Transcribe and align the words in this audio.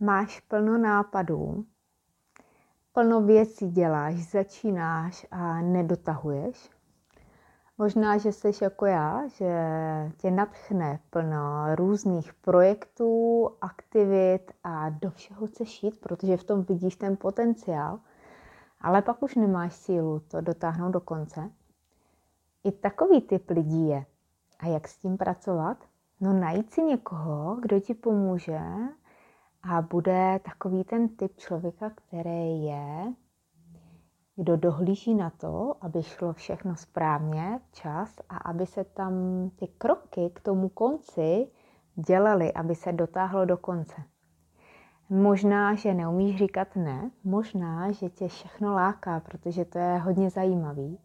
máš 0.00 0.40
plno 0.40 0.78
nápadů, 0.78 1.64
plno 2.92 3.20
věcí 3.20 3.70
děláš, 3.70 4.30
začínáš 4.30 5.26
a 5.30 5.60
nedotahuješ. 5.60 6.70
Možná, 7.78 8.18
že 8.18 8.32
jsi 8.32 8.50
jako 8.62 8.86
já, 8.86 9.28
že 9.28 9.50
tě 10.16 10.30
natchne 10.30 11.00
plno 11.10 11.74
různých 11.74 12.34
projektů, 12.34 13.48
aktivit 13.60 14.52
a 14.64 14.90
do 14.90 15.10
všeho 15.10 15.46
chceš 15.46 15.82
jít, 15.82 16.00
protože 16.00 16.36
v 16.36 16.44
tom 16.44 16.62
vidíš 16.62 16.96
ten 16.96 17.16
potenciál, 17.16 18.00
ale 18.80 19.02
pak 19.02 19.22
už 19.22 19.34
nemáš 19.34 19.74
sílu 19.74 20.20
to 20.20 20.40
dotáhnout 20.40 20.90
do 20.90 21.00
konce. 21.00 21.50
I 22.64 22.72
takový 22.72 23.20
typ 23.20 23.50
lidí 23.50 23.88
je. 23.88 24.06
A 24.58 24.66
jak 24.66 24.88
s 24.88 24.96
tím 24.96 25.16
pracovat? 25.16 25.78
No 26.20 26.32
najít 26.32 26.72
si 26.72 26.82
někoho, 26.82 27.56
kdo 27.60 27.80
ti 27.80 27.94
pomůže 27.94 28.60
a 29.70 29.82
bude 29.82 30.40
takový 30.44 30.84
ten 30.84 31.08
typ 31.08 31.36
člověka, 31.36 31.90
který 31.90 32.64
je, 32.64 33.12
kdo 34.36 34.56
dohlíží 34.56 35.14
na 35.14 35.30
to, 35.30 35.74
aby 35.80 36.02
šlo 36.02 36.32
všechno 36.32 36.76
správně, 36.76 37.60
včas 37.70 38.16
a 38.28 38.36
aby 38.36 38.66
se 38.66 38.84
tam 38.84 39.12
ty 39.56 39.66
kroky 39.66 40.30
k 40.34 40.40
tomu 40.40 40.68
konci 40.68 41.48
dělaly, 41.94 42.52
aby 42.52 42.74
se 42.74 42.92
dotáhlo 42.92 43.44
do 43.44 43.56
konce. 43.56 44.02
Možná, 45.10 45.74
že 45.74 45.94
neumíš 45.94 46.38
říkat 46.38 46.76
ne, 46.76 47.10
možná, 47.24 47.92
že 47.92 48.08
tě 48.08 48.28
všechno 48.28 48.74
láká, 48.74 49.20
protože 49.20 49.64
to 49.64 49.78
je 49.78 49.98
hodně 49.98 50.30
zajímavý. 50.30 50.98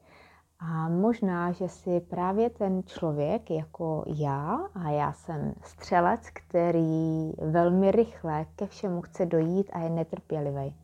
A 0.60 0.90
možná, 0.90 1.52
že 1.52 1.70
si 1.70 2.00
právě 2.00 2.50
ten 2.50 2.84
člověk 2.84 3.52
jako 3.52 4.04
já, 4.08 4.60
a 4.76 4.90
já 4.90 5.14
jsem 5.14 5.54
střelec, 5.64 6.30
který 6.34 7.32
velmi 7.52 7.92
rychle 7.92 8.46
ke 8.56 8.68
všemu 8.68 9.02
chce 9.02 9.26
dojít 9.26 9.70
a 9.74 9.80
je 9.80 9.90
netrpělivý. 9.90 10.76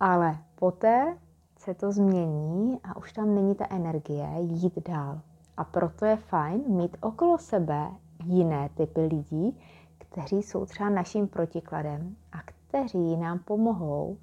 Ale 0.00 0.38
poté 0.54 1.16
se 1.58 1.74
to 1.74 1.92
změní 1.92 2.80
a 2.84 2.96
už 2.96 3.12
tam 3.12 3.34
není 3.34 3.54
ta 3.54 3.66
energie 3.70 4.28
jít 4.40 4.88
dál. 4.88 5.20
A 5.56 5.64
proto 5.64 6.04
je 6.04 6.16
fajn 6.16 6.64
mít 6.66 6.96
okolo 7.00 7.38
sebe 7.38 7.90
jiné 8.24 8.68
typy 8.68 9.00
lidí, 9.00 9.58
kteří 9.98 10.42
jsou 10.42 10.66
třeba 10.66 10.90
naším 10.90 11.28
protikladem 11.28 12.16
a 12.32 12.38
kteří 12.42 13.16
nám 13.16 13.38
pomohou 13.38 14.16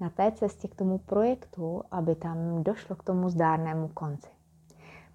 na 0.00 0.10
té 0.10 0.32
cestě 0.32 0.68
k 0.68 0.74
tomu 0.74 0.98
projektu, 0.98 1.82
aby 1.90 2.14
tam 2.14 2.62
došlo 2.62 2.96
k 2.96 3.02
tomu 3.02 3.28
zdárnému 3.28 3.88
konci. 3.88 4.28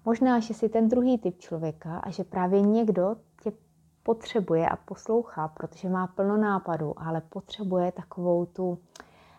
Možná, 0.04 0.40
že 0.40 0.54
jsi 0.54 0.68
ten 0.68 0.88
druhý 0.88 1.18
typ 1.18 1.38
člověka 1.38 1.98
a 1.98 2.10
že 2.10 2.24
právě 2.24 2.60
někdo 2.60 3.16
tě 3.42 3.52
potřebuje 4.02 4.68
a 4.68 4.76
poslouchá, 4.76 5.48
protože 5.48 5.88
má 5.88 6.06
plno 6.06 6.36
nápadů, 6.36 6.94
ale 6.96 7.20
potřebuje 7.20 7.92
takovou 7.92 8.46
tu 8.46 8.78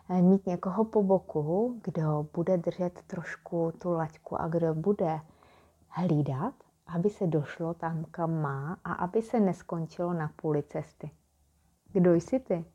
eh, 0.10 0.22
mít 0.22 0.46
někoho 0.46 0.86
po 0.86 1.04
boku, 1.04 1.80
kdo 1.84 2.28
bude 2.34 2.58
držet 2.58 3.02
trošku 3.08 3.72
tu 3.82 3.92
laťku 3.92 4.42
a 4.42 4.48
kdo 4.48 4.74
bude 4.74 5.20
hlídat, 5.90 6.54
aby 6.88 7.10
se 7.10 7.28
došlo 7.28 7.74
tam, 7.74 8.06
kam 8.12 8.42
má 8.42 8.78
a 8.84 8.94
aby 8.94 9.22
se 9.22 9.40
neskončilo 9.40 10.14
na 10.14 10.32
půli 10.36 10.64
cesty. 10.64 11.12
Kdo 11.94 12.14
jsi 12.14 12.40
ty? 12.40 12.66